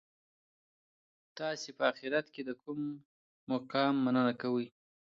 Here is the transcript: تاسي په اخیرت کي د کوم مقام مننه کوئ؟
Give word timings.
تاسي 1.37 1.69
په 1.77 1.83
اخیرت 1.91 2.25
کي 2.33 2.41
د 2.45 2.51
کوم 2.61 2.79
مقام 3.51 3.93
مننه 4.05 4.33
کوئ؟ 4.41 4.67